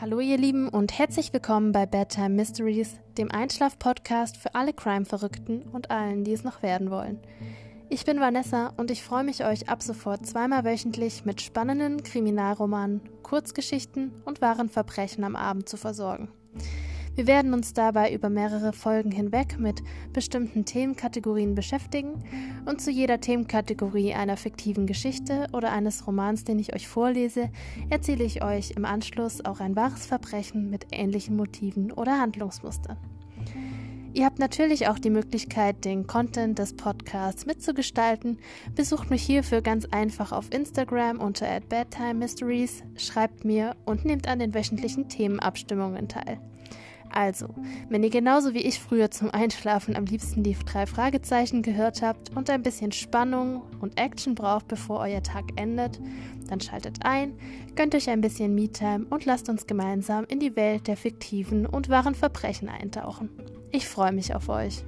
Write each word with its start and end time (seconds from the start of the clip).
Hallo 0.00 0.20
ihr 0.20 0.38
Lieben 0.38 0.68
und 0.68 0.96
herzlich 0.96 1.32
willkommen 1.32 1.72
bei 1.72 1.84
Bedtime 1.84 2.28
Mysteries, 2.28 3.00
dem 3.18 3.32
Einschlaf-Podcast 3.32 4.36
für 4.36 4.54
alle 4.54 4.72
Crime-Verrückten 4.72 5.62
und 5.72 5.90
allen, 5.90 6.22
die 6.22 6.32
es 6.32 6.44
noch 6.44 6.62
werden 6.62 6.92
wollen. 6.92 7.18
Ich 7.88 8.04
bin 8.04 8.20
Vanessa 8.20 8.72
und 8.76 8.92
ich 8.92 9.02
freue 9.02 9.24
mich, 9.24 9.44
euch 9.44 9.68
ab 9.68 9.82
sofort 9.82 10.24
zweimal 10.24 10.62
wöchentlich 10.62 11.24
mit 11.24 11.40
spannenden 11.40 12.04
Kriminalromanen, 12.04 13.00
Kurzgeschichten 13.24 14.12
und 14.24 14.40
wahren 14.40 14.68
Verbrechen 14.68 15.24
am 15.24 15.34
Abend 15.34 15.68
zu 15.68 15.76
versorgen. 15.76 16.28
Wir 17.18 17.26
werden 17.26 17.52
uns 17.52 17.72
dabei 17.72 18.14
über 18.14 18.30
mehrere 18.30 18.72
Folgen 18.72 19.10
hinweg 19.10 19.58
mit 19.58 19.82
bestimmten 20.12 20.64
Themenkategorien 20.64 21.56
beschäftigen 21.56 22.22
und 22.64 22.80
zu 22.80 22.92
jeder 22.92 23.20
Themenkategorie 23.20 24.14
einer 24.14 24.36
fiktiven 24.36 24.86
Geschichte 24.86 25.48
oder 25.52 25.72
eines 25.72 26.06
Romans, 26.06 26.44
den 26.44 26.60
ich 26.60 26.76
euch 26.76 26.86
vorlese, 26.86 27.50
erzähle 27.90 28.22
ich 28.22 28.44
euch 28.44 28.70
im 28.76 28.84
Anschluss 28.84 29.44
auch 29.44 29.58
ein 29.58 29.74
wahres 29.74 30.06
Verbrechen 30.06 30.70
mit 30.70 30.86
ähnlichen 30.92 31.34
Motiven 31.34 31.90
oder 31.90 32.20
Handlungsmustern. 32.20 32.98
Ihr 34.14 34.24
habt 34.24 34.38
natürlich 34.38 34.86
auch 34.86 35.00
die 35.00 35.10
Möglichkeit, 35.10 35.84
den 35.84 36.06
Content 36.06 36.60
des 36.60 36.76
Podcasts 36.76 37.46
mitzugestalten. 37.46 38.38
Besucht 38.76 39.10
mich 39.10 39.24
hierfür 39.24 39.60
ganz 39.60 39.86
einfach 39.86 40.30
auf 40.30 40.54
Instagram 40.54 41.18
unter 41.18 41.48
@bedtimemysteries, 41.68 42.84
schreibt 42.96 43.44
mir 43.44 43.74
und 43.86 44.04
nehmt 44.04 44.28
an 44.28 44.38
den 44.38 44.54
wöchentlichen 44.54 45.08
Themenabstimmungen 45.08 46.06
teil. 46.06 46.38
Also, 47.10 47.48
wenn 47.88 48.02
ihr 48.02 48.10
genauso 48.10 48.54
wie 48.54 48.62
ich 48.62 48.80
früher 48.80 49.10
zum 49.10 49.30
Einschlafen 49.30 49.96
am 49.96 50.04
liebsten 50.04 50.42
die 50.42 50.56
drei 50.66 50.86
Fragezeichen 50.86 51.62
gehört 51.62 52.02
habt 52.02 52.34
und 52.36 52.50
ein 52.50 52.62
bisschen 52.62 52.92
Spannung 52.92 53.62
und 53.80 53.98
Action 53.98 54.34
braucht, 54.34 54.68
bevor 54.68 55.00
euer 55.00 55.22
Tag 55.22 55.44
endet, 55.56 56.00
dann 56.48 56.60
schaltet 56.60 57.04
ein, 57.04 57.32
gönnt 57.76 57.94
euch 57.94 58.10
ein 58.10 58.20
bisschen 58.20 58.54
Me-Time 58.54 59.06
und 59.10 59.24
lasst 59.24 59.48
uns 59.48 59.66
gemeinsam 59.66 60.24
in 60.28 60.40
die 60.40 60.56
Welt 60.56 60.86
der 60.86 60.96
fiktiven 60.96 61.66
und 61.66 61.88
wahren 61.88 62.14
Verbrechen 62.14 62.68
eintauchen. 62.68 63.30
Ich 63.70 63.86
freue 63.86 64.12
mich 64.12 64.34
auf 64.34 64.48
euch. 64.48 64.84